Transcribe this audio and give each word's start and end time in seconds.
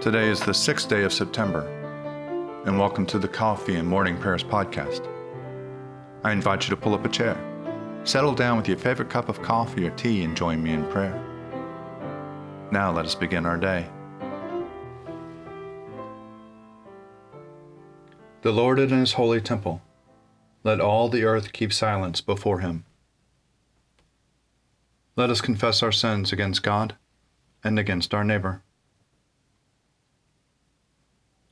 Today 0.00 0.30
is 0.30 0.40
the 0.40 0.54
sixth 0.54 0.88
day 0.88 1.02
of 1.02 1.12
September, 1.12 1.66
and 2.64 2.78
welcome 2.78 3.04
to 3.04 3.18
the 3.18 3.28
Coffee 3.28 3.76
and 3.76 3.86
Morning 3.86 4.16
Prayers 4.16 4.42
podcast. 4.42 5.06
I 6.24 6.32
invite 6.32 6.64
you 6.64 6.70
to 6.70 6.76
pull 6.80 6.94
up 6.94 7.04
a 7.04 7.08
chair, 7.10 7.36
settle 8.04 8.34
down 8.34 8.56
with 8.56 8.66
your 8.66 8.78
favorite 8.78 9.10
cup 9.10 9.28
of 9.28 9.42
coffee 9.42 9.86
or 9.86 9.90
tea, 9.90 10.24
and 10.24 10.34
join 10.34 10.62
me 10.62 10.72
in 10.72 10.86
prayer. 10.86 11.12
Now 12.72 12.90
let 12.90 13.04
us 13.04 13.14
begin 13.14 13.44
our 13.44 13.58
day. 13.58 13.90
The 18.40 18.52
Lord 18.52 18.78
is 18.78 18.90
in 18.90 19.00
his 19.00 19.12
holy 19.12 19.42
temple. 19.42 19.82
Let 20.64 20.80
all 20.80 21.10
the 21.10 21.24
earth 21.24 21.52
keep 21.52 21.74
silence 21.74 22.22
before 22.22 22.60
him. 22.60 22.86
Let 25.14 25.28
us 25.28 25.42
confess 25.42 25.82
our 25.82 25.92
sins 25.92 26.32
against 26.32 26.62
God 26.62 26.96
and 27.62 27.78
against 27.78 28.14
our 28.14 28.24
neighbor. 28.24 28.62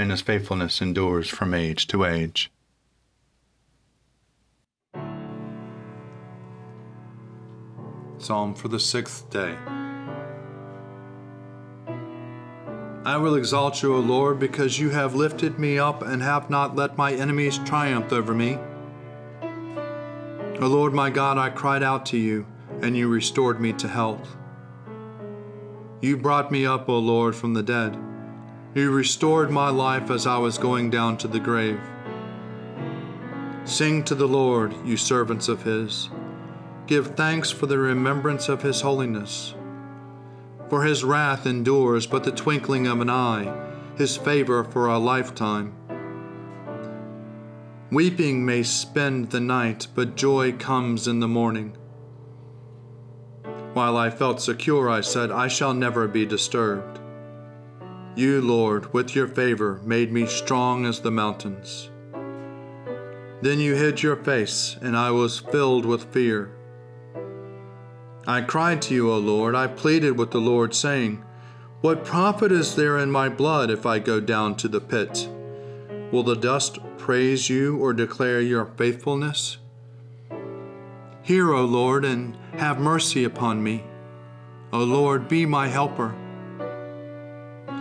and 0.00 0.10
his 0.10 0.22
faithfulness 0.22 0.80
endures 0.80 1.28
from 1.28 1.52
age 1.52 1.86
to 1.86 2.06
age. 2.06 2.50
Psalm 8.16 8.54
for 8.54 8.68
the 8.68 8.80
sixth 8.80 9.28
day. 9.28 9.54
I 13.04 13.18
will 13.18 13.34
exalt 13.34 13.82
you, 13.82 13.94
O 13.94 14.00
Lord, 14.00 14.38
because 14.38 14.78
you 14.78 14.88
have 14.88 15.14
lifted 15.14 15.58
me 15.58 15.78
up 15.78 16.00
and 16.00 16.22
have 16.22 16.48
not 16.48 16.74
let 16.74 16.96
my 16.96 17.12
enemies 17.12 17.58
triumph 17.58 18.10
over 18.10 18.32
me. 18.32 18.58
O 20.60 20.66
Lord 20.66 20.94
my 20.94 21.10
God, 21.10 21.36
I 21.36 21.50
cried 21.50 21.82
out 21.82 22.06
to 22.06 22.16
you, 22.16 22.46
and 22.80 22.96
you 22.96 23.06
restored 23.08 23.60
me 23.60 23.74
to 23.74 23.88
health. 23.88 24.34
You 26.00 26.16
brought 26.16 26.50
me 26.50 26.64
up, 26.64 26.88
O 26.88 26.98
Lord, 26.98 27.36
from 27.36 27.52
the 27.52 27.62
dead 27.62 27.98
you 28.74 28.90
restored 28.90 29.50
my 29.50 29.68
life 29.68 30.10
as 30.10 30.26
I 30.26 30.38
was 30.38 30.56
going 30.56 30.90
down 30.90 31.16
to 31.18 31.28
the 31.28 31.40
grave. 31.40 31.80
Sing 33.64 34.04
to 34.04 34.14
the 34.14 34.28
Lord, 34.28 34.74
you 34.84 34.96
servants 34.96 35.48
of 35.48 35.64
His. 35.64 36.08
Give 36.86 37.08
thanks 37.08 37.50
for 37.50 37.66
the 37.66 37.78
remembrance 37.78 38.48
of 38.48 38.62
His 38.62 38.80
holiness. 38.80 39.54
For 40.68 40.84
His 40.84 41.02
wrath 41.02 41.46
endures 41.46 42.06
but 42.06 42.22
the 42.22 42.30
twinkling 42.30 42.86
of 42.86 43.00
an 43.00 43.10
eye, 43.10 43.72
His 43.96 44.16
favor 44.16 44.62
for 44.62 44.86
a 44.86 44.98
lifetime. 44.98 45.74
Weeping 47.90 48.46
may 48.46 48.62
spend 48.62 49.30
the 49.30 49.40
night, 49.40 49.88
but 49.96 50.16
joy 50.16 50.52
comes 50.52 51.08
in 51.08 51.18
the 51.18 51.26
morning. 51.26 51.76
While 53.74 53.96
I 53.96 54.10
felt 54.10 54.40
secure, 54.40 54.88
I 54.88 55.00
said, 55.00 55.32
I 55.32 55.48
shall 55.48 55.74
never 55.74 56.06
be 56.06 56.24
disturbed. 56.24 56.99
You, 58.16 58.40
Lord, 58.40 58.92
with 58.92 59.14
your 59.14 59.28
favor, 59.28 59.80
made 59.84 60.12
me 60.12 60.26
strong 60.26 60.84
as 60.84 61.00
the 61.00 61.12
mountains. 61.12 61.90
Then 63.40 63.60
you 63.60 63.74
hid 63.74 64.02
your 64.02 64.16
face, 64.16 64.76
and 64.82 64.96
I 64.96 65.12
was 65.12 65.38
filled 65.38 65.86
with 65.86 66.12
fear. 66.12 66.50
I 68.26 68.42
cried 68.42 68.82
to 68.82 68.94
you, 68.94 69.10
O 69.10 69.18
Lord, 69.18 69.54
I 69.54 69.66
pleaded 69.68 70.18
with 70.18 70.32
the 70.32 70.40
Lord, 70.40 70.74
saying, 70.74 71.24
What 71.80 72.04
profit 72.04 72.52
is 72.52 72.74
there 72.74 72.98
in 72.98 73.10
my 73.10 73.28
blood 73.28 73.70
if 73.70 73.86
I 73.86 73.98
go 73.98 74.20
down 74.20 74.56
to 74.56 74.68
the 74.68 74.80
pit? 74.80 75.28
Will 76.12 76.24
the 76.24 76.34
dust 76.34 76.78
praise 76.98 77.48
you 77.48 77.78
or 77.78 77.92
declare 77.92 78.40
your 78.40 78.66
faithfulness? 78.66 79.58
Hear, 81.22 81.52
O 81.54 81.64
Lord, 81.64 82.04
and 82.04 82.36
have 82.54 82.80
mercy 82.80 83.24
upon 83.24 83.62
me. 83.62 83.84
O 84.72 84.82
Lord, 84.82 85.28
be 85.28 85.46
my 85.46 85.68
helper. 85.68 86.14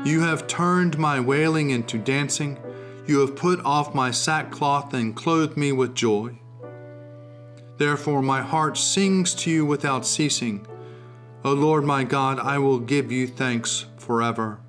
You 0.06 0.22
have 0.22 0.48
turned 0.48 0.98
my 0.98 1.20
wailing 1.20 1.72
into 1.72 1.98
dancing. 1.98 2.58
You 3.06 3.20
have 3.20 3.36
put 3.36 3.60
off 3.66 3.94
my 3.94 4.12
sackcloth 4.12 4.94
and 4.94 5.14
clothed 5.14 5.58
me 5.58 5.74
with 5.74 5.94
joy. 5.94 6.40
Therefore, 7.78 8.22
my 8.22 8.42
heart 8.42 8.78
sings 8.78 9.34
to 9.36 9.52
you 9.52 9.66
without 9.66 10.06
ceasing. 10.06 10.66
O 11.44 11.52
Lord 11.52 11.84
my 11.84 12.06
God, 12.06 12.40
I 12.40 12.60
will 12.60 12.80
give 12.80 13.12
you 13.12 13.28
thanks 13.28 13.86
forever. 13.98 14.60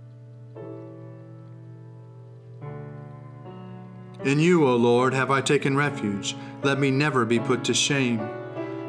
In 4.24 4.38
you, 4.40 4.66
O 4.66 4.76
Lord, 4.76 5.14
have 5.14 5.30
I 5.30 5.40
taken 5.40 5.76
refuge. 5.76 6.36
Let 6.62 6.78
me 6.78 6.90
never 6.90 7.24
be 7.24 7.38
put 7.38 7.64
to 7.64 7.74
shame. 7.74 8.20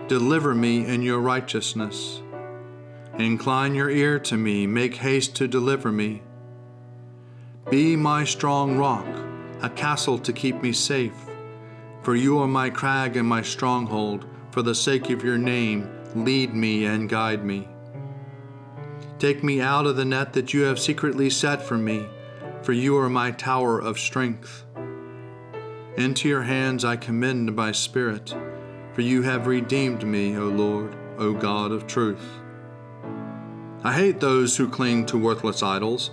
Deliver 0.07 0.55
me 0.55 0.85
in 0.85 1.03
your 1.03 1.19
righteousness. 1.19 2.21
Incline 3.17 3.75
your 3.75 3.89
ear 3.89 4.19
to 4.19 4.37
me, 4.37 4.65
make 4.65 4.95
haste 4.95 5.35
to 5.37 5.47
deliver 5.47 5.91
me. 5.91 6.23
Be 7.69 7.95
my 7.95 8.25
strong 8.25 8.77
rock, 8.77 9.07
a 9.61 9.69
castle 9.69 10.17
to 10.19 10.33
keep 10.33 10.61
me 10.61 10.73
safe. 10.73 11.15
For 12.03 12.15
you 12.15 12.39
are 12.39 12.47
my 12.47 12.69
crag 12.69 13.15
and 13.15 13.27
my 13.27 13.43
stronghold. 13.43 14.25
For 14.49 14.61
the 14.61 14.75
sake 14.75 15.09
of 15.09 15.23
your 15.23 15.37
name, 15.37 15.89
lead 16.15 16.53
me 16.53 16.85
and 16.85 17.07
guide 17.07 17.45
me. 17.45 17.69
Take 19.19 19.43
me 19.43 19.61
out 19.61 19.85
of 19.85 19.95
the 19.95 20.03
net 20.03 20.33
that 20.33 20.53
you 20.53 20.63
have 20.63 20.79
secretly 20.79 21.29
set 21.29 21.61
for 21.61 21.77
me, 21.77 22.07
for 22.63 22.73
you 22.73 22.97
are 22.97 23.09
my 23.09 23.31
tower 23.31 23.79
of 23.79 23.99
strength. 23.99 24.65
Into 25.95 26.27
your 26.27 26.41
hands 26.41 26.83
I 26.83 26.95
commend 26.97 27.55
my 27.55 27.71
spirit, 27.71 28.35
for 28.93 29.01
you 29.01 29.21
have 29.21 29.47
redeemed 29.47 30.03
me, 30.03 30.35
O 30.35 30.47
Lord, 30.47 30.97
O 31.17 31.33
God 31.33 31.71
of 31.71 31.87
truth. 31.87 32.40
I 33.83 33.93
hate 33.93 34.19
those 34.19 34.57
who 34.57 34.69
cling 34.69 35.07
to 35.07 35.17
worthless 35.17 35.63
idols, 35.63 36.11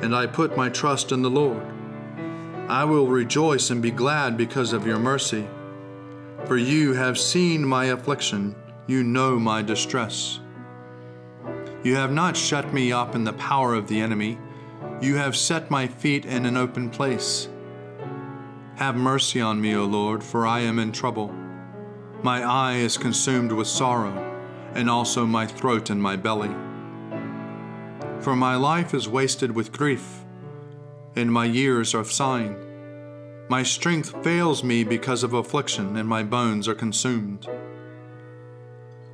and 0.00 0.16
I 0.16 0.26
put 0.26 0.56
my 0.56 0.70
trust 0.70 1.12
in 1.12 1.20
the 1.20 1.28
Lord. 1.28 1.62
I 2.66 2.84
will 2.84 3.08
rejoice 3.08 3.68
and 3.68 3.82
be 3.82 3.90
glad 3.90 4.38
because 4.38 4.72
of 4.72 4.86
your 4.86 4.98
mercy. 4.98 5.46
For 6.46 6.56
you 6.56 6.94
have 6.94 7.18
seen 7.18 7.62
my 7.62 7.86
affliction, 7.86 8.54
you 8.86 9.02
know 9.02 9.38
my 9.38 9.60
distress. 9.60 10.40
You 11.82 11.96
have 11.96 12.10
not 12.10 12.38
shut 12.38 12.72
me 12.72 12.90
up 12.90 13.14
in 13.14 13.24
the 13.24 13.34
power 13.34 13.74
of 13.74 13.88
the 13.88 14.00
enemy, 14.00 14.38
you 15.02 15.16
have 15.16 15.36
set 15.36 15.70
my 15.70 15.86
feet 15.86 16.24
in 16.24 16.46
an 16.46 16.56
open 16.56 16.88
place. 16.88 17.48
Have 18.76 18.96
mercy 18.96 19.42
on 19.42 19.60
me, 19.60 19.74
O 19.76 19.84
Lord, 19.84 20.24
for 20.24 20.46
I 20.46 20.60
am 20.60 20.78
in 20.78 20.90
trouble. 20.90 21.34
My 22.22 22.42
eye 22.42 22.76
is 22.76 22.96
consumed 22.96 23.52
with 23.52 23.66
sorrow, 23.66 24.40
and 24.74 24.88
also 24.88 25.26
my 25.26 25.46
throat 25.46 25.90
and 25.90 26.02
my 26.02 26.16
belly. 26.16 26.54
For 28.20 28.36
my 28.36 28.54
life 28.54 28.92
is 28.92 29.08
wasted 29.08 29.52
with 29.52 29.72
grief, 29.72 30.24
and 31.16 31.32
my 31.32 31.46
years 31.46 31.94
are 31.94 32.04
sighing. 32.04 32.54
My 33.48 33.62
strength 33.62 34.22
fails 34.22 34.62
me 34.62 34.84
because 34.84 35.22
of 35.22 35.32
affliction, 35.32 35.96
and 35.96 36.06
my 36.06 36.22
bones 36.22 36.68
are 36.68 36.74
consumed. 36.74 37.48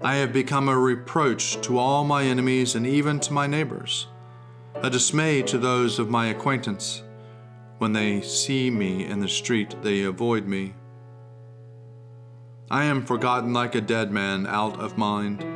I 0.02 0.16
have 0.16 0.32
become 0.32 0.68
a 0.68 0.76
reproach 0.76 1.60
to 1.62 1.78
all 1.78 2.02
my 2.04 2.24
enemies 2.24 2.74
and 2.74 2.84
even 2.84 3.20
to 3.20 3.32
my 3.32 3.46
neighbors, 3.46 4.08
a 4.74 4.90
dismay 4.90 5.40
to 5.42 5.56
those 5.56 6.00
of 6.00 6.10
my 6.10 6.26
acquaintance. 6.26 7.04
When 7.78 7.92
they 7.92 8.20
see 8.22 8.70
me 8.70 9.06
in 9.06 9.20
the 9.20 9.28
street, 9.28 9.76
they 9.82 10.02
avoid 10.02 10.48
me. 10.48 10.74
I 12.72 12.84
am 12.84 13.06
forgotten 13.06 13.52
like 13.52 13.76
a 13.76 13.80
dead 13.80 14.10
man 14.10 14.48
out 14.48 14.80
of 14.80 14.98
mind. 14.98 15.55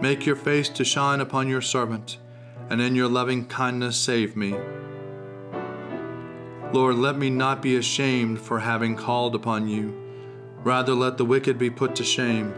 Make 0.00 0.26
your 0.26 0.36
face 0.36 0.68
to 0.70 0.84
shine 0.84 1.20
upon 1.20 1.48
your 1.48 1.62
servant, 1.62 2.18
and 2.70 2.80
in 2.80 2.94
your 2.94 3.08
loving 3.08 3.46
kindness 3.46 3.96
save 3.96 4.36
me. 4.36 4.54
Lord, 6.72 6.96
let 6.96 7.16
me 7.16 7.30
not 7.30 7.62
be 7.62 7.76
ashamed 7.76 8.40
for 8.40 8.60
having 8.60 8.96
called 8.96 9.34
upon 9.34 9.68
you 9.68 10.06
Rather, 10.66 10.94
let 10.94 11.16
the 11.16 11.24
wicked 11.24 11.60
be 11.60 11.70
put 11.70 11.94
to 11.94 12.02
shame. 12.02 12.52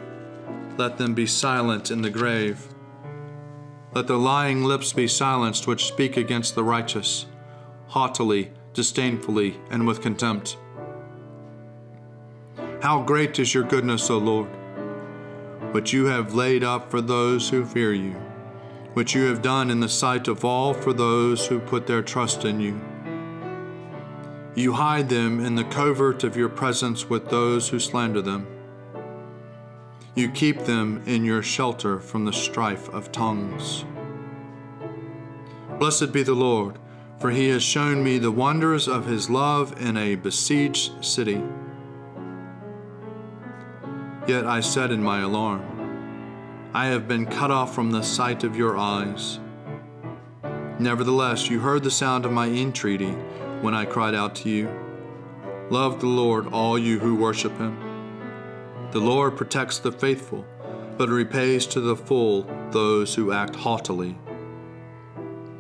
Let 0.79 0.97
them 0.97 1.13
be 1.13 1.27
silent 1.27 1.91
in 1.91 2.01
the 2.01 2.09
grave. 2.09 2.69
Let 3.93 4.07
their 4.07 4.17
lying 4.17 4.65
lips 4.65 4.95
be 4.95 5.07
silenced 5.07 5.67
which 5.67 5.85
speak 5.85 6.17
against 6.17 6.55
the 6.55 6.65
righteous, 6.65 7.27
haughtily, 7.89 8.51
disdainfully, 8.73 9.61
and 9.71 9.87
with 9.87 10.01
contempt. 10.01 10.57
How 12.81 13.03
great 13.03 13.39
is 13.39 13.53
your 13.53 13.65
goodness, 13.65 14.09
O 14.09 14.17
Lord, 14.17 14.49
which 15.73 15.93
you 15.93 16.07
have 16.07 16.35
laid 16.35 16.65
up 16.65 16.91
for 16.91 17.01
those 17.01 17.51
who 17.51 17.65
fear 17.65 17.93
you, 17.93 18.13
which 18.95 19.15
you 19.15 19.25
have 19.25 19.43
done 19.43 19.71
in 19.71 19.81
the 19.81 19.89
sight 19.89 20.29
of 20.29 20.45
all 20.45 20.73
for 20.73 20.93
those 20.93 21.47
who 21.47 21.59
put 21.59 21.87
their 21.87 22.03
trust 22.03 22.45
in 22.45 22.61
you. 22.61 22.81
You 24.55 24.73
hide 24.73 25.09
them 25.09 25.45
in 25.45 25.55
the 25.55 25.65
covert 25.65 26.25
of 26.25 26.37
your 26.37 26.49
presence 26.49 27.09
with 27.09 27.29
those 27.29 27.69
who 27.69 27.79
slander 27.79 28.23
them. 28.23 28.47
You 30.15 30.31
keep 30.31 30.61
them 30.61 31.03
in 31.07 31.25
your 31.25 31.43
shelter 31.43 32.01
from 32.01 32.25
the 32.25 32.33
strife 32.33 32.89
of 32.89 33.13
tongues. 33.13 33.85
Blessed 35.79 36.11
be 36.11 36.25
the 36.25 36.35
Lord, 36.35 36.77
for 37.21 37.31
he 37.31 37.51
has 37.51 37.63
shown 37.63 38.03
me 38.03 38.19
the 38.19 38.33
wonders 38.33 38.89
of 38.89 39.07
his 39.07 39.31
love 39.31 39.81
in 39.81 39.97
a 39.97 40.17
besieged 40.17 41.05
city. 41.05 41.41
Yet 44.29 44.45
I 44.45 44.61
said 44.61 44.91
in 44.91 45.03
my 45.03 45.21
alarm, 45.21 46.71
I 46.75 46.89
have 46.89 47.09
been 47.09 47.25
cut 47.25 47.51
off 47.51 47.75
from 47.75 47.91
the 47.91 48.03
sight 48.03 48.45
of 48.45 48.55
your 48.55 48.77
eyes. 48.77 49.41
Nevertheless, 50.79 51.49
you 51.49 51.61
heard 51.61 51.83
the 51.83 51.91
sound 51.91 52.27
of 52.27 52.33
my 52.33 52.47
entreaty 52.47 53.13
when 53.63 53.75
I 53.75 53.87
cried 53.87 54.15
out 54.15 54.35
to 54.37 54.51
you. 54.51 54.69
Love 55.71 56.01
the 56.01 56.09
Lord, 56.09 56.47
all 56.49 56.79
you 56.79 56.99
who 56.99 57.17
worship 57.17 57.57
him. 57.57 57.79
The 58.91 59.01
Lord 59.01 59.35
protects 59.35 59.79
the 59.79 59.93
faithful, 59.93 60.45
but 60.99 61.09
repays 61.09 61.65
to 61.69 61.81
the 61.81 61.97
full 61.97 62.43
those 62.71 63.15
who 63.15 63.33
act 63.33 63.57
haughtily. 63.57 64.19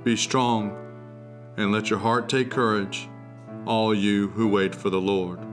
Be 0.04 0.14
strong, 0.14 0.76
and 1.56 1.72
let 1.72 1.88
your 1.88 2.00
heart 2.00 2.28
take 2.28 2.50
courage, 2.50 3.08
all 3.64 3.94
you 3.94 4.28
who 4.28 4.46
wait 4.46 4.74
for 4.74 4.90
the 4.90 5.00
Lord. 5.00 5.47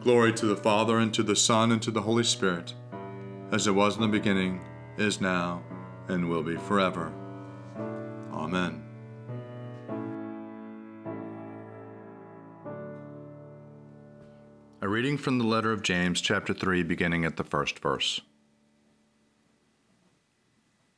Glory 0.00 0.32
to 0.32 0.46
the 0.46 0.56
Father, 0.56 0.98
and 0.98 1.12
to 1.12 1.22
the 1.22 1.36
Son, 1.36 1.70
and 1.70 1.82
to 1.82 1.90
the 1.90 2.00
Holy 2.00 2.24
Spirit, 2.24 2.72
as 3.52 3.66
it 3.66 3.74
was 3.74 3.96
in 3.96 4.00
the 4.00 4.08
beginning, 4.08 4.62
is 4.96 5.20
now, 5.20 5.62
and 6.08 6.26
will 6.26 6.42
be 6.42 6.56
forever. 6.56 7.12
Amen. 8.32 8.82
A 14.80 14.88
reading 14.88 15.18
from 15.18 15.36
the 15.36 15.44
letter 15.44 15.70
of 15.70 15.82
James, 15.82 16.22
chapter 16.22 16.54
3, 16.54 16.82
beginning 16.82 17.26
at 17.26 17.36
the 17.36 17.44
first 17.44 17.78
verse. 17.80 18.22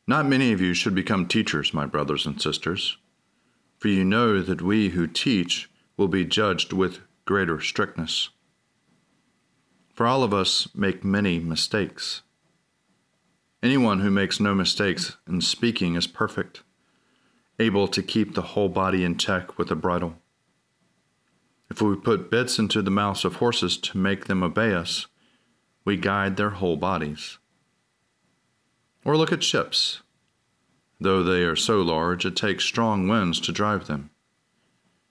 Not 0.06 0.26
many 0.26 0.52
of 0.52 0.60
you 0.60 0.74
should 0.74 0.94
become 0.94 1.26
teachers, 1.26 1.74
my 1.74 1.86
brothers 1.86 2.24
and 2.24 2.40
sisters, 2.40 2.98
for 3.78 3.88
you 3.88 4.04
know 4.04 4.40
that 4.42 4.62
we 4.62 4.90
who 4.90 5.08
teach 5.08 5.68
will 5.96 6.06
be 6.06 6.24
judged 6.24 6.72
with 6.72 7.00
greater 7.24 7.60
strictness. 7.60 8.28
For 9.92 10.06
all 10.06 10.22
of 10.22 10.32
us 10.32 10.68
make 10.74 11.04
many 11.04 11.38
mistakes. 11.38 12.22
Anyone 13.62 14.00
who 14.00 14.10
makes 14.10 14.40
no 14.40 14.54
mistakes 14.54 15.16
in 15.28 15.42
speaking 15.42 15.96
is 15.96 16.06
perfect, 16.06 16.62
able 17.58 17.86
to 17.88 18.02
keep 18.02 18.34
the 18.34 18.42
whole 18.42 18.70
body 18.70 19.04
in 19.04 19.18
check 19.18 19.58
with 19.58 19.70
a 19.70 19.76
bridle. 19.76 20.14
If 21.70 21.82
we 21.82 21.94
put 21.94 22.30
bits 22.30 22.58
into 22.58 22.80
the 22.80 22.90
mouths 22.90 23.24
of 23.24 23.36
horses 23.36 23.76
to 23.78 23.98
make 23.98 24.24
them 24.24 24.42
obey 24.42 24.72
us, 24.72 25.06
we 25.84 25.96
guide 25.96 26.36
their 26.36 26.50
whole 26.50 26.76
bodies. 26.76 27.38
Or 29.04 29.16
look 29.16 29.32
at 29.32 29.42
ships. 29.42 30.02
Though 31.00 31.22
they 31.22 31.42
are 31.44 31.56
so 31.56 31.82
large, 31.82 32.24
it 32.24 32.36
takes 32.36 32.64
strong 32.64 33.08
winds 33.08 33.40
to 33.40 33.52
drive 33.52 33.86
them. 33.88 34.10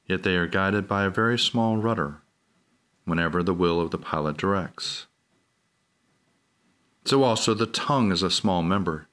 Yet 0.08 0.24
they 0.24 0.36
are 0.36 0.48
guided 0.48 0.88
by 0.88 1.04
a 1.04 1.10
very 1.10 1.38
small 1.38 1.78
rudder 1.78 2.21
whenever 3.12 3.44
the 3.44 3.54
will 3.54 3.82
of 3.82 3.92
the 3.92 3.98
pilot 3.98 4.38
directs. 4.38 5.06
So 7.04 7.24
also 7.24 7.54
the 7.54 7.66
tongue 7.66 8.10
is 8.10 8.24
a 8.24 8.32
small 8.32 8.64
member, 8.64 9.10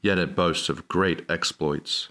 yet 0.00 0.16
it 0.16 0.34
boasts 0.34 0.70
of 0.70 0.88
great 0.88 1.22
exploits. 1.28 2.08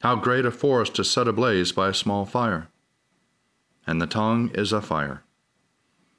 How 0.00 0.16
great 0.16 0.44
a 0.44 0.50
forest 0.50 0.98
is 0.98 1.08
set 1.08 1.28
ablaze 1.28 1.70
by 1.70 1.90
a 1.90 1.94
small 1.94 2.26
fire! 2.26 2.66
And 3.86 4.02
the 4.02 4.08
tongue 4.08 4.50
is 4.54 4.72
a 4.72 4.82
fire. 4.82 5.22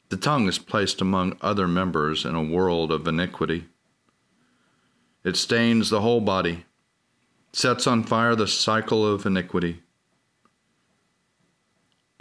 The 0.07 0.15
tongue 0.15 0.47
is 0.47 0.57
placed 0.57 1.01
among 1.01 1.35
other 1.41 1.67
members 1.67 2.23
in 2.23 2.35
a 2.35 2.41
world 2.41 2.89
of 2.89 3.05
iniquity. 3.05 3.65
It 5.25 5.35
stains 5.35 5.89
the 5.89 5.99
whole 5.99 6.21
body, 6.21 6.63
sets 7.51 7.85
on 7.85 8.03
fire 8.03 8.33
the 8.33 8.47
cycle 8.47 9.05
of 9.05 9.25
iniquity, 9.25 9.81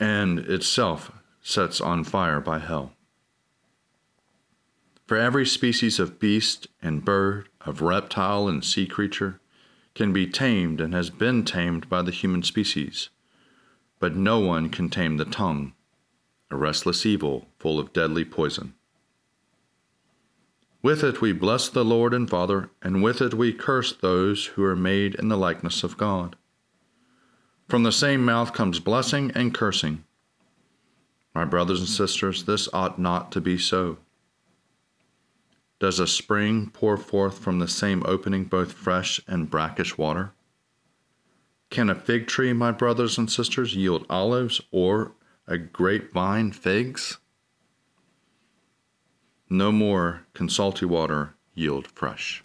and 0.02 0.40
itself 0.40 1.12
sets 1.42 1.80
on 1.80 2.02
fire 2.02 2.40
by 2.40 2.58
hell. 2.58 2.90
For 5.06 5.16
every 5.16 5.46
species 5.46 6.00
of 6.00 6.18
beast 6.18 6.66
and 6.82 7.04
bird, 7.04 7.48
of 7.60 7.80
reptile 7.80 8.48
and 8.48 8.64
sea 8.64 8.88
creature, 8.88 9.40
can 9.94 10.12
be 10.12 10.26
tamed 10.26 10.80
and 10.80 10.92
has 10.92 11.08
been 11.08 11.44
tamed 11.44 11.88
by 11.88 12.02
the 12.02 12.10
human 12.10 12.42
species, 12.42 13.10
but 14.00 14.16
no 14.16 14.40
one 14.40 14.70
can 14.70 14.88
tame 14.88 15.18
the 15.18 15.24
tongue, 15.24 15.72
a 16.50 16.56
restless 16.56 17.06
evil 17.06 17.46
full 17.60 17.78
of 17.78 17.92
deadly 17.92 18.24
poison. 18.24 18.74
With 20.82 21.04
it 21.04 21.20
we 21.20 21.32
bless 21.32 21.68
the 21.68 21.84
Lord 21.84 22.12
and 22.12 22.28
Father, 22.28 22.70
and 22.82 23.04
with 23.04 23.22
it 23.22 23.34
we 23.34 23.52
curse 23.52 23.92
those 23.92 24.46
who 24.46 24.64
are 24.64 24.74
made 24.74 25.14
in 25.14 25.28
the 25.28 25.36
likeness 25.36 25.84
of 25.84 25.96
God. 25.96 26.34
From 27.72 27.84
the 27.84 27.90
same 27.90 28.22
mouth 28.22 28.52
comes 28.52 28.80
blessing 28.80 29.32
and 29.34 29.54
cursing. 29.54 30.04
My 31.34 31.46
brothers 31.46 31.80
and 31.80 31.88
sisters, 31.88 32.44
this 32.44 32.68
ought 32.70 32.98
not 32.98 33.32
to 33.32 33.40
be 33.40 33.56
so. 33.56 33.96
Does 35.78 35.98
a 35.98 36.06
spring 36.06 36.68
pour 36.68 36.98
forth 36.98 37.38
from 37.38 37.60
the 37.60 37.66
same 37.66 38.02
opening 38.04 38.44
both 38.44 38.74
fresh 38.74 39.22
and 39.26 39.48
brackish 39.48 39.96
water? 39.96 40.32
Can 41.70 41.88
a 41.88 41.94
fig 41.94 42.26
tree, 42.26 42.52
my 42.52 42.72
brothers 42.72 43.16
and 43.16 43.30
sisters, 43.30 43.74
yield 43.74 44.04
olives 44.10 44.60
or 44.70 45.12
a 45.46 45.56
grapevine 45.56 46.52
figs? 46.52 47.20
No 49.48 49.72
more 49.72 50.26
can 50.34 50.50
salty 50.50 50.84
water 50.84 51.36
yield 51.54 51.86
fresh. 51.86 52.44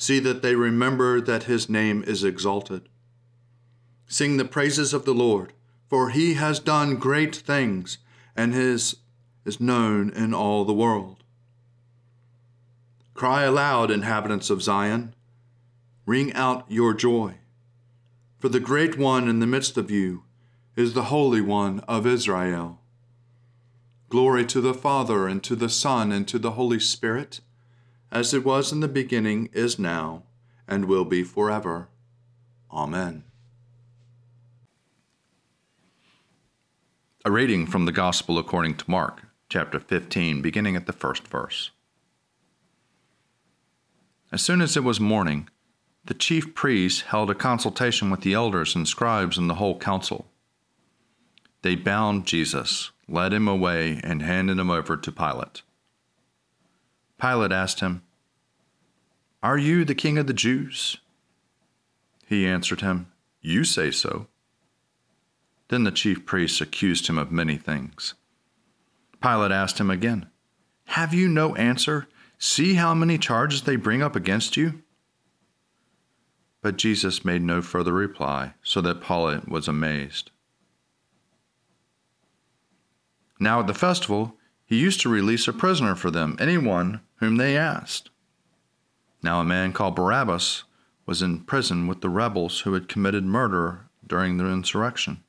See 0.00 0.18
that 0.20 0.40
they 0.40 0.54
remember 0.54 1.20
that 1.20 1.42
his 1.42 1.68
name 1.68 2.02
is 2.04 2.24
exalted. 2.24 2.88
Sing 4.06 4.38
the 4.38 4.46
praises 4.46 4.94
of 4.94 5.04
the 5.04 5.12
Lord, 5.12 5.52
for 5.90 6.08
he 6.08 6.34
has 6.34 6.58
done 6.58 6.96
great 6.96 7.36
things, 7.36 7.98
and 8.34 8.54
his 8.54 8.96
is 9.44 9.60
known 9.60 10.08
in 10.08 10.32
all 10.32 10.64
the 10.64 10.72
world. 10.72 11.22
Cry 13.12 13.42
aloud, 13.42 13.90
inhabitants 13.90 14.48
of 14.48 14.62
Zion. 14.62 15.14
Ring 16.06 16.32
out 16.32 16.64
your 16.66 16.94
joy. 16.94 17.34
For 18.38 18.48
the 18.48 18.58
great 18.58 18.96
one 18.96 19.28
in 19.28 19.40
the 19.40 19.46
midst 19.46 19.76
of 19.76 19.90
you 19.90 20.24
is 20.76 20.94
the 20.94 21.12
Holy 21.14 21.42
One 21.42 21.80
of 21.80 22.06
Israel. 22.06 22.80
Glory 24.08 24.46
to 24.46 24.62
the 24.62 24.72
Father, 24.72 25.28
and 25.28 25.42
to 25.42 25.54
the 25.54 25.68
Son, 25.68 26.10
and 26.10 26.26
to 26.26 26.38
the 26.38 26.52
Holy 26.52 26.80
Spirit, 26.80 27.40
as 28.12 28.34
it 28.34 28.44
was 28.44 28.72
in 28.72 28.80
the 28.80 28.88
beginning, 28.88 29.48
is 29.52 29.78
now, 29.78 30.22
and 30.66 30.84
will 30.86 31.04
be 31.04 31.22
forever. 31.22 31.88
Amen. 32.72 33.24
A 37.24 37.30
reading 37.30 37.66
from 37.66 37.84
the 37.84 37.92
Gospel 37.92 38.38
according 38.38 38.76
to 38.76 38.90
Mark, 38.90 39.22
chapter 39.48 39.78
15, 39.78 40.40
beginning 40.40 40.74
at 40.76 40.86
the 40.86 40.92
first 40.92 41.28
verse. 41.28 41.70
As 44.32 44.42
soon 44.42 44.60
as 44.60 44.76
it 44.76 44.84
was 44.84 45.00
morning, 45.00 45.48
the 46.04 46.14
chief 46.14 46.54
priests 46.54 47.02
held 47.02 47.30
a 47.30 47.34
consultation 47.34 48.10
with 48.10 48.22
the 48.22 48.32
elders 48.32 48.74
and 48.74 48.88
scribes 48.88 49.36
and 49.36 49.50
the 49.50 49.56
whole 49.56 49.78
council. 49.78 50.26
They 51.62 51.74
bound 51.74 52.26
Jesus, 52.26 52.90
led 53.06 53.34
him 53.34 53.46
away, 53.46 54.00
and 54.02 54.22
handed 54.22 54.58
him 54.58 54.70
over 54.70 54.96
to 54.96 55.12
Pilate. 55.12 55.62
Pilate 57.20 57.52
asked 57.52 57.80
him, 57.80 58.02
Are 59.42 59.58
you 59.58 59.84
the 59.84 59.94
king 59.94 60.16
of 60.16 60.26
the 60.26 60.32
Jews? 60.32 60.96
He 62.26 62.46
answered 62.46 62.80
him, 62.80 63.12
You 63.42 63.64
say 63.64 63.90
so. 63.90 64.28
Then 65.68 65.84
the 65.84 65.90
chief 65.90 66.24
priests 66.24 66.60
accused 66.60 67.08
him 67.08 67.18
of 67.18 67.30
many 67.30 67.56
things. 67.56 68.14
Pilate 69.22 69.52
asked 69.52 69.78
him 69.78 69.90
again, 69.90 70.26
Have 70.86 71.12
you 71.12 71.28
no 71.28 71.54
answer? 71.56 72.08
See 72.38 72.74
how 72.74 72.94
many 72.94 73.18
charges 73.18 73.62
they 73.62 73.76
bring 73.76 74.02
up 74.02 74.16
against 74.16 74.56
you? 74.56 74.82
But 76.62 76.78
Jesus 76.78 77.24
made 77.24 77.42
no 77.42 77.60
further 77.60 77.92
reply, 77.92 78.54
so 78.62 78.80
that 78.80 79.02
Pilate 79.02 79.46
was 79.46 79.68
amazed. 79.68 80.30
Now 83.38 83.60
at 83.60 83.66
the 83.66 83.74
festival, 83.74 84.36
he 84.64 84.78
used 84.78 85.00
to 85.00 85.08
release 85.08 85.48
a 85.48 85.52
prisoner 85.52 85.94
for 85.94 86.10
them, 86.10 86.36
anyone 86.38 87.00
whom 87.20 87.36
they 87.36 87.56
asked. 87.56 88.10
Now 89.22 89.40
a 89.40 89.44
man 89.44 89.72
called 89.72 89.94
Barabbas 89.94 90.64
was 91.06 91.22
in 91.22 91.40
prison 91.40 91.86
with 91.86 92.00
the 92.00 92.08
rebels 92.08 92.60
who 92.60 92.72
had 92.74 92.88
committed 92.88 93.24
murder 93.24 93.86
during 94.06 94.36
the 94.36 94.46
insurrection. 94.46 95.22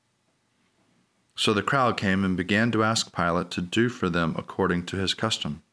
So 1.36 1.54
the 1.54 1.64
crowd 1.64 1.98
came 1.98 2.24
and 2.24 2.38
began 2.38 2.72
to 2.72 2.84
ask 2.84 3.16
Pilate 3.16 3.52
to 3.52 3.62
do 3.62 3.90
for 3.90 4.10
them 4.10 4.36
according 4.38 4.86
to 4.88 4.98
his 4.98 5.14
custom. 5.14 5.64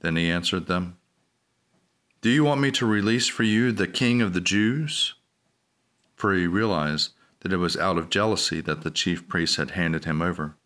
Then 0.00 0.16
he 0.16 0.30
answered 0.30 0.66
them, 0.66 0.96
Do 2.20 2.30
you 2.30 2.44
want 2.44 2.60
me 2.60 2.70
to 2.72 2.86
release 2.86 3.28
for 3.28 3.42
you 3.42 3.72
the 3.72 3.86
king 3.86 4.22
of 4.22 4.32
the 4.32 4.40
Jews? 4.40 5.14
For 6.14 6.34
he 6.34 6.46
realized 6.46 7.12
that 7.40 7.52
it 7.52 7.56
was 7.56 7.76
out 7.76 7.98
of 7.98 8.10
jealousy 8.10 8.60
that 8.60 8.82
the 8.82 8.90
chief 8.90 9.28
priests 9.28 9.56
had 9.56 9.72
handed 9.72 10.04
him 10.04 10.22
over. 10.22 10.56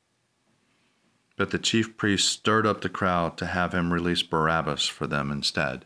But 1.36 1.50
the 1.50 1.58
chief 1.58 1.96
priests 1.96 2.28
stirred 2.28 2.66
up 2.66 2.80
the 2.80 2.88
crowd 2.88 3.36
to 3.38 3.46
have 3.46 3.74
him 3.74 3.92
release 3.92 4.22
Barabbas 4.22 4.86
for 4.86 5.06
them 5.06 5.30
instead. 5.30 5.84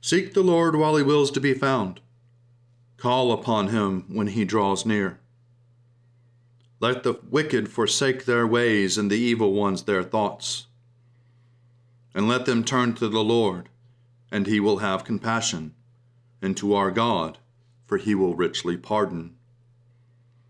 Seek 0.00 0.34
the 0.34 0.42
Lord 0.42 0.76
while 0.76 0.96
he 0.96 1.02
wills 1.02 1.30
to 1.32 1.40
be 1.40 1.54
found. 1.54 2.00
Call 2.96 3.32
upon 3.32 3.68
him 3.68 4.04
when 4.08 4.28
he 4.28 4.44
draws 4.44 4.86
near. 4.86 5.18
Let 6.78 7.02
the 7.02 7.18
wicked 7.28 7.68
forsake 7.68 8.24
their 8.24 8.46
ways 8.46 8.98
and 8.98 9.10
the 9.10 9.18
evil 9.18 9.52
ones 9.52 9.82
their 9.82 10.02
thoughts. 10.02 10.66
And 12.14 12.28
let 12.28 12.46
them 12.46 12.64
turn 12.64 12.94
to 12.94 13.08
the 13.08 13.24
Lord, 13.24 13.68
and 14.30 14.46
he 14.46 14.60
will 14.60 14.78
have 14.78 15.04
compassion, 15.04 15.74
and 16.40 16.56
to 16.56 16.74
our 16.74 16.90
God, 16.90 17.38
for 17.86 17.98
he 17.98 18.14
will 18.14 18.34
richly 18.34 18.76
pardon. 18.76 19.36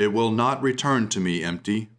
It 0.00 0.14
will 0.14 0.30
not 0.30 0.62
return 0.62 1.10
to 1.10 1.20
me 1.20 1.44
empty, 1.44 1.90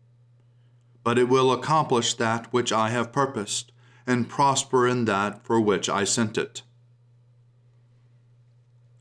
but 1.04 1.20
it 1.20 1.30
will 1.30 1.52
accomplish 1.52 2.16
that 2.16 2.52
which 2.52 2.72
I 2.72 2.90
have 2.90 3.12
purposed, 3.12 3.72
and 4.08 4.28
prosper 4.28 4.88
in 4.88 5.06
that 5.06 5.46
for 5.46 5.62
which 5.62 5.88
I 5.88 6.04
sent 6.04 6.36
it. 6.36 6.64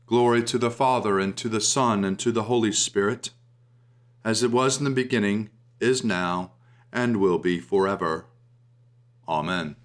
Glory 0.05 0.43
to 0.43 0.59
the 0.59 0.69
Father, 0.69 1.17
and 1.17 1.35
to 1.37 1.49
the 1.49 1.59
Son, 1.59 2.05
and 2.05 2.19
to 2.19 2.31
the 2.31 2.43
Holy 2.43 2.71
Spirit, 2.71 3.31
as 4.23 4.43
it 4.43 4.51
was 4.51 4.77
in 4.77 4.83
the 4.83 4.91
beginning, 4.91 5.49
is 5.79 6.03
now, 6.03 6.51
and 6.93 7.17
will 7.17 7.39
be 7.39 7.59
forever. 7.59 8.27
Amen. 9.27 9.77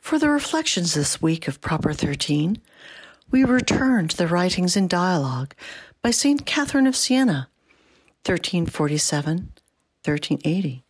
For 0.00 0.18
the 0.18 0.30
reflections 0.30 0.94
this 0.94 1.20
week 1.20 1.46
of 1.46 1.60
Proper 1.60 1.92
13, 1.92 2.62
we 3.30 3.44
return 3.44 4.08
to 4.08 4.16
the 4.16 4.28
writings 4.28 4.78
and 4.78 4.88
dialogue 4.88 5.54
by 6.06 6.12
St. 6.12 6.46
Catherine 6.46 6.86
of 6.86 6.94
Siena, 6.94 7.48
1347 8.24 9.50
1380. 10.04 10.84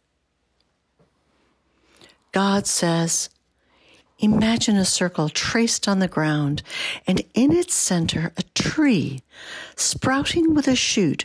God 2.33 2.67
says, 2.67 3.31
Imagine 4.19 4.77
a 4.77 4.85
circle 4.85 5.31
traced 5.31 5.89
on 5.89 6.01
the 6.01 6.07
ground, 6.07 6.63
and 7.07 7.23
in 7.33 7.51
its 7.51 7.73
center 7.73 8.35
a 8.37 8.43
tree 8.55 9.23
sprouting 9.75 10.53
with 10.53 10.69
a 10.69 10.77
shoot 10.77 11.25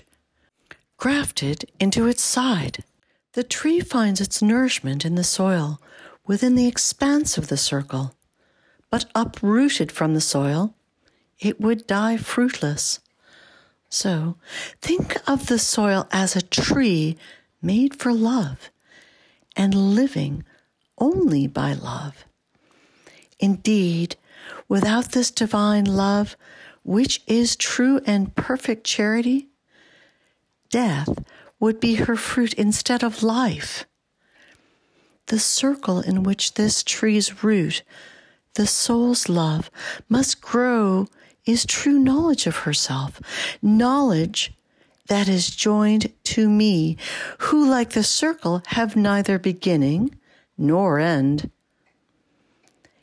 grafted 0.95 1.69
into 1.77 2.07
its 2.07 2.21
side. 2.21 2.85
The 3.33 3.43
tree 3.43 3.81
finds 3.81 4.21
its 4.21 4.41
nourishment 4.41 5.03
in 5.03 5.15
the 5.15 5.25
soil 5.25 5.81
within 6.25 6.55
the 6.55 6.65
expanse 6.69 7.37
of 7.37 7.49
the 7.49 7.57
circle, 7.57 8.15
but 8.89 9.11
uprooted 9.13 9.91
from 9.91 10.13
the 10.13 10.21
soil, 10.21 10.75
it 11.39 11.59
would 11.59 11.87
die 11.87 12.15
fruitless. 12.15 13.01
So 13.91 14.37
think 14.81 15.17
of 15.29 15.47
the 15.47 15.59
soil 15.59 16.07
as 16.11 16.35
a 16.35 16.41
tree 16.41 17.17
made 17.61 17.93
for 17.93 18.13
love 18.13 18.71
and 19.57 19.75
living 19.75 20.45
only 20.97 21.45
by 21.45 21.73
love. 21.73 22.23
Indeed, 23.37 24.15
without 24.69 25.11
this 25.11 25.29
divine 25.29 25.83
love, 25.83 26.37
which 26.83 27.21
is 27.27 27.57
true 27.57 27.99
and 28.05 28.33
perfect 28.33 28.85
charity, 28.85 29.49
death 30.69 31.09
would 31.59 31.81
be 31.81 31.95
her 31.95 32.15
fruit 32.15 32.53
instead 32.53 33.03
of 33.03 33.23
life. 33.23 33.85
The 35.27 35.39
circle 35.39 35.99
in 35.99 36.23
which 36.23 36.53
this 36.53 36.81
tree's 36.81 37.43
root, 37.43 37.83
the 38.55 38.67
soul's 38.67 39.27
love, 39.27 39.69
must 40.07 40.39
grow 40.39 41.07
is 41.45 41.65
true 41.65 41.99
knowledge 41.99 42.47
of 42.47 42.57
herself, 42.57 43.19
knowledge 43.61 44.53
that 45.07 45.27
is 45.27 45.49
joined 45.49 46.11
to 46.23 46.49
me, 46.49 46.97
who, 47.39 47.69
like 47.69 47.91
the 47.91 48.03
circle, 48.03 48.61
have 48.67 48.95
neither 48.95 49.37
beginning 49.39 50.15
nor 50.57 50.99
end 50.99 51.49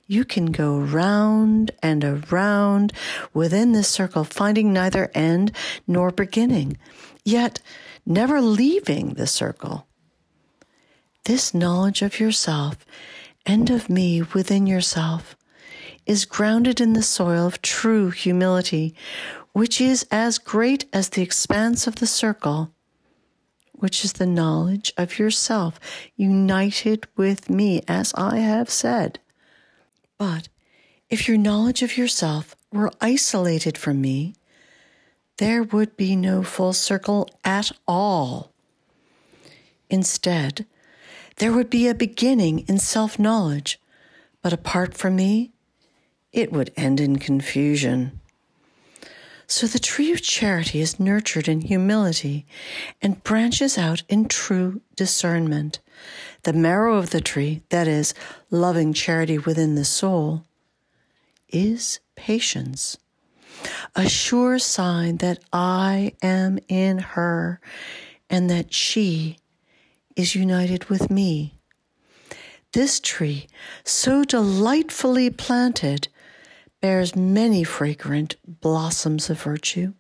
you 0.09 0.25
can 0.25 0.47
go 0.47 0.79
round 0.79 1.71
and 1.83 2.03
around 2.03 2.93
within 3.35 3.73
this 3.73 3.89
circle, 3.89 4.25
finding 4.25 4.73
neither 4.73 5.11
end 5.15 5.53
nor 5.87 6.11
beginning, 6.11 6.79
yet 7.25 7.61
never 8.07 8.41
leaving 8.41 9.11
the 9.15 9.27
circle. 9.27 9.87
This 11.25 11.53
knowledge 11.53 12.01
of 12.01 12.19
yourself 12.19 12.87
and 13.45 13.69
of 13.69 13.91
me 13.91 14.23
within 14.23 14.67
yourself 14.67 15.37
is 16.09 16.25
grounded 16.25 16.81
in 16.81 16.95
the 16.95 17.03
soil 17.03 17.47
of 17.47 17.61
true 17.61 18.09
humility, 18.11 18.95
which 19.53 19.81
is 19.81 20.07
as 20.11 20.39
great 20.39 20.87
as 20.93 21.11
the 21.11 21.23
expanse 21.23 21.87
of 21.87 21.97
the 21.97 22.07
circle, 22.07 22.73
which 23.73 24.05
is 24.05 24.15
the 24.15 24.27
knowledge 24.27 24.93
of 24.97 25.19
yourself 25.19 25.79
united 26.17 27.07
with 27.15 27.51
me, 27.51 27.83
as 27.87 28.15
I 28.15 28.39
have 28.39 28.71
said. 28.71 29.21
But 30.17 30.49
if 31.11 31.29
your 31.29 31.37
knowledge 31.37 31.83
of 31.83 31.97
yourself 31.97 32.57
were 32.73 32.91
isolated 33.01 33.77
from 33.77 34.01
me, 34.01 34.35
there 35.37 35.63
would 35.63 35.97
be 35.97 36.17
no 36.17 36.43
full 36.43 36.73
circle 36.73 37.29
at 37.45 37.71
all. 37.87 38.51
Instead, 39.91 40.67
there 41.37 41.53
would 41.53 41.71
be 41.71 41.87
a 41.87 41.95
beginning 41.95 42.61
in 42.61 42.79
self 42.79 43.19
knowledge, 43.19 43.79
but 44.43 44.53
apart 44.53 44.95
from 44.95 45.15
me, 45.15 45.53
it 46.33 46.53
would 46.53 46.73
end 46.77 47.01
in 47.01 47.19
confusion. 47.19 48.21
So 49.47 49.67
the 49.67 49.79
tree 49.79 50.13
of 50.13 50.21
charity 50.21 50.81
is 50.81 51.01
nurtured 51.01 51.49
in 51.49 51.63
humility 51.63 52.47
and 53.01 53.25
branches 53.25 53.79
out 53.79 54.03
in 54.09 54.29
true 54.29 54.83
discernment. 54.95 55.81
The 56.43 56.53
marrow 56.53 56.99
of 56.99 57.11
the 57.11 57.23
tree, 57.23 57.63
that 57.71 57.89
is, 57.89 58.13
loving 58.51 58.93
charity 58.93 59.39
within 59.39 59.75
the 59.75 59.87
soul, 59.87 60.45
is 61.49 62.01
patience, 62.15 62.99
a 63.97 64.07
sure 64.07 64.59
sign 64.59 65.17
that 65.17 65.39
I 65.51 66.13
am 66.21 66.59
in 66.69 66.99
her 66.99 67.59
and 68.29 68.51
that 68.51 68.75
she 68.75 69.39
is 70.15 70.35
united 70.35 70.85
with 70.91 71.11
me. 71.11 71.55
This 72.73 73.01
tree, 73.01 73.47
so 73.83 74.25
delightfully 74.25 75.31
planted, 75.31 76.09
bears 76.81 77.17
many 77.17 77.65
fragrant 77.65 78.37
blossoms 78.47 79.29
of 79.31 79.43
virtue. 79.43 79.93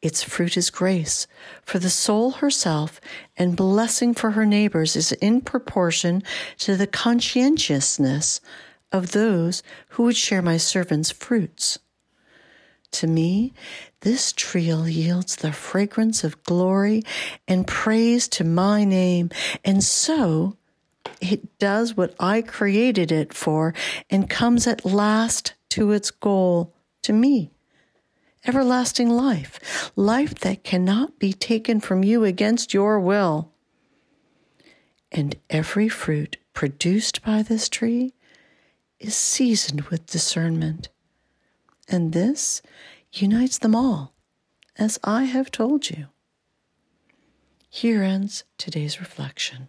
Its 0.00 0.22
fruit 0.22 0.56
is 0.56 0.70
grace 0.70 1.26
for 1.62 1.78
the 1.78 1.90
soul 1.90 2.30
herself, 2.30 3.00
and 3.36 3.56
blessing 3.56 4.14
for 4.14 4.32
her 4.32 4.46
neighbors 4.46 4.94
is 4.94 5.12
in 5.12 5.40
proportion 5.40 6.22
to 6.58 6.76
the 6.76 6.86
conscientiousness 6.86 8.40
of 8.92 9.10
those 9.10 9.62
who 9.90 10.04
would 10.04 10.16
share 10.16 10.42
my 10.42 10.56
servant's 10.56 11.10
fruits. 11.10 11.78
To 12.92 13.06
me, 13.06 13.52
this 14.00 14.32
tree 14.32 14.72
yields 14.72 15.36
the 15.36 15.52
fragrance 15.52 16.22
of 16.22 16.42
glory 16.44 17.02
and 17.48 17.66
praise 17.66 18.28
to 18.28 18.44
my 18.44 18.84
name, 18.84 19.30
and 19.64 19.82
so 19.82 20.57
it 21.20 21.58
does 21.58 21.96
what 21.96 22.14
I 22.18 22.42
created 22.42 23.12
it 23.12 23.32
for 23.32 23.74
and 24.10 24.30
comes 24.30 24.66
at 24.66 24.84
last 24.84 25.54
to 25.70 25.92
its 25.92 26.10
goal, 26.10 26.74
to 27.02 27.12
me. 27.12 27.50
Everlasting 28.46 29.10
life, 29.10 29.92
life 29.96 30.34
that 30.36 30.64
cannot 30.64 31.18
be 31.18 31.32
taken 31.32 31.80
from 31.80 32.04
you 32.04 32.24
against 32.24 32.72
your 32.72 32.98
will. 33.00 33.52
And 35.10 35.36
every 35.50 35.88
fruit 35.88 36.36
produced 36.52 37.22
by 37.22 37.42
this 37.42 37.68
tree 37.68 38.14
is 39.00 39.16
seasoned 39.16 39.82
with 39.82 40.06
discernment. 40.06 40.88
And 41.88 42.12
this 42.12 42.62
unites 43.12 43.58
them 43.58 43.74
all, 43.74 44.14
as 44.76 44.98
I 45.02 45.24
have 45.24 45.50
told 45.50 45.90
you. 45.90 46.06
Here 47.68 48.02
ends 48.02 48.44
today's 48.56 49.00
reflection. 49.00 49.68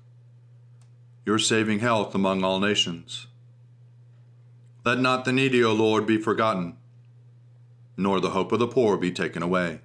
your 1.25 1.37
saving 1.37 1.79
health 1.79 2.15
among 2.15 2.43
all 2.43 2.59
nations. 2.59 3.27
Let 4.83 4.99
not 4.99 5.25
the 5.25 5.31
needy, 5.31 5.63
O 5.63 5.73
Lord, 5.73 6.07
be 6.07 6.17
forgotten, 6.17 6.77
nor 7.95 8.19
the 8.19 8.31
hope 8.31 8.51
of 8.51 8.59
the 8.59 8.67
poor 8.67 8.97
be 8.97 9.11
taken 9.11 9.43
away. 9.43 9.81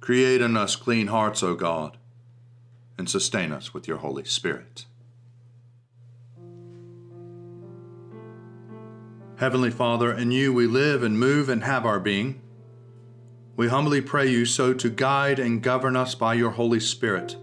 Create 0.00 0.40
in 0.40 0.56
us 0.56 0.76
clean 0.76 1.08
hearts, 1.08 1.42
O 1.42 1.54
God, 1.54 1.96
and 2.96 3.10
sustain 3.10 3.50
us 3.50 3.74
with 3.74 3.88
your 3.88 3.98
Holy 3.98 4.24
Spirit. 4.24 4.86
Heavenly 9.36 9.72
Father, 9.72 10.12
in 10.12 10.30
you 10.30 10.52
we 10.52 10.68
live 10.68 11.02
and 11.02 11.18
move 11.18 11.48
and 11.48 11.64
have 11.64 11.84
our 11.84 11.98
being. 11.98 12.40
We 13.56 13.68
humbly 13.68 14.00
pray 14.00 14.30
you 14.30 14.46
so 14.46 14.72
to 14.72 14.88
guide 14.88 15.40
and 15.40 15.62
govern 15.62 15.96
us 15.96 16.14
by 16.14 16.34
your 16.34 16.50
Holy 16.50 16.78
Spirit 16.78 17.36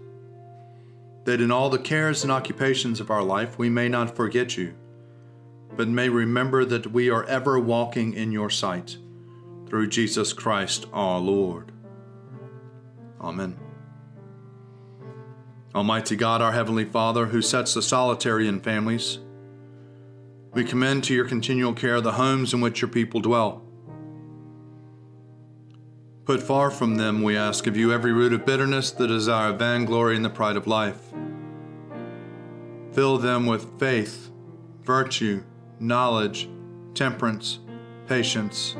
that 1.24 1.40
in 1.40 1.50
all 1.50 1.70
the 1.70 1.78
cares 1.78 2.22
and 2.22 2.32
occupations 2.32 3.00
of 3.00 3.10
our 3.10 3.22
life 3.22 3.58
we 3.58 3.68
may 3.68 3.88
not 3.88 4.16
forget 4.16 4.56
you, 4.56 4.74
but 5.76 5.88
may 5.88 6.08
remember 6.08 6.64
that 6.64 6.92
we 6.92 7.10
are 7.10 7.24
ever 7.24 7.58
walking 7.58 8.12
in 8.14 8.32
your 8.32 8.50
sight, 8.50 8.96
through 9.66 9.88
Jesus 9.88 10.32
Christ 10.32 10.86
our 10.92 11.18
Lord. 11.18 11.72
Amen. 13.20 13.58
Almighty 15.74 16.16
God, 16.16 16.42
our 16.42 16.52
Heavenly 16.52 16.84
Father, 16.84 17.26
who 17.26 17.40
sets 17.40 17.74
the 17.74 17.82
solitary 17.82 18.48
in 18.48 18.60
families 18.60 19.18
We 20.52 20.64
commend 20.64 21.04
to 21.04 21.14
your 21.14 21.26
continual 21.26 21.74
care 21.74 22.00
the 22.00 22.12
homes 22.12 22.52
in 22.52 22.60
which 22.60 22.82
your 22.82 22.88
people 22.88 23.20
dwell. 23.20 23.62
Put 26.30 26.44
far 26.44 26.70
from 26.70 26.94
them, 26.94 27.22
we 27.22 27.36
ask 27.36 27.66
of 27.66 27.76
you, 27.76 27.92
every 27.92 28.12
root 28.12 28.32
of 28.32 28.46
bitterness, 28.46 28.92
the 28.92 29.08
desire 29.08 29.50
of 29.50 29.58
vainglory, 29.58 30.14
and 30.14 30.24
the 30.24 30.30
pride 30.30 30.54
of 30.54 30.68
life. 30.68 31.12
Fill 32.92 33.18
them 33.18 33.46
with 33.46 33.80
faith, 33.80 34.30
virtue, 34.84 35.42
knowledge, 35.80 36.48
temperance, 36.94 37.58
patience, 38.06 38.76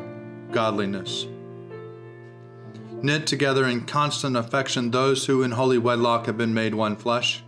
godliness. 0.52 1.26
Knit 3.02 3.26
together 3.26 3.66
in 3.66 3.84
constant 3.84 4.36
affection 4.36 4.92
those 4.92 5.26
who 5.26 5.42
in 5.42 5.50
holy 5.50 5.76
wedlock 5.76 6.26
have 6.26 6.38
been 6.38 6.54
made 6.54 6.76
one 6.76 6.94
flesh. 6.94 7.42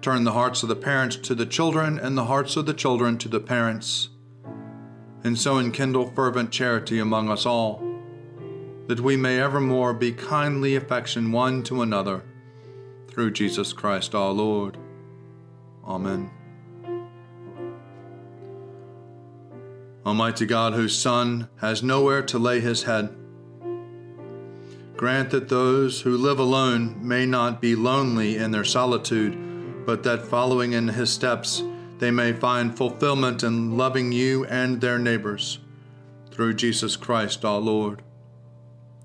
Turn 0.00 0.24
the 0.24 0.32
hearts 0.32 0.64
of 0.64 0.68
the 0.68 0.74
parents 0.74 1.14
to 1.18 1.36
the 1.36 1.46
children, 1.46 2.00
and 2.00 2.18
the 2.18 2.24
hearts 2.24 2.56
of 2.56 2.66
the 2.66 2.74
children 2.74 3.16
to 3.18 3.28
the 3.28 3.38
parents, 3.38 4.08
and 5.22 5.38
so 5.38 5.60
enkindle 5.60 6.10
fervent 6.16 6.50
charity 6.50 6.98
among 6.98 7.28
us 7.28 7.46
all, 7.46 7.91
that 8.86 9.00
we 9.00 9.16
may 9.16 9.40
evermore 9.40 9.94
be 9.94 10.12
kindly 10.12 10.74
affection 10.74 11.32
one 11.32 11.62
to 11.64 11.82
another, 11.82 12.22
through 13.08 13.30
Jesus 13.30 13.72
Christ 13.72 14.14
our 14.14 14.32
Lord. 14.32 14.76
Amen. 15.84 16.30
Almighty 20.04 20.46
God, 20.46 20.74
whose 20.74 20.98
Son 20.98 21.48
has 21.60 21.82
nowhere 21.82 22.22
to 22.22 22.38
lay 22.38 22.60
his 22.60 22.82
head, 22.82 23.14
grant 24.96 25.30
that 25.30 25.48
those 25.48 26.00
who 26.00 26.16
live 26.16 26.38
alone 26.38 26.96
may 27.06 27.24
not 27.24 27.60
be 27.60 27.74
lonely 27.76 28.36
in 28.36 28.50
their 28.50 28.64
solitude, 28.64 29.84
but 29.86 30.02
that 30.02 30.26
following 30.26 30.72
in 30.72 30.88
his 30.88 31.10
steps, 31.10 31.62
they 31.98 32.10
may 32.10 32.32
find 32.32 32.76
fulfillment 32.76 33.42
in 33.42 33.76
loving 33.76 34.10
you 34.10 34.44
and 34.46 34.80
their 34.80 34.98
neighbors. 34.98 35.60
Through 36.30 36.54
Jesus 36.54 36.96
Christ 36.96 37.44
our 37.44 37.60
Lord. 37.60 38.02